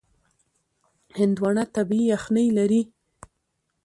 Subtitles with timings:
[1.17, 2.81] هندوانه طبیعي یخنۍ لري.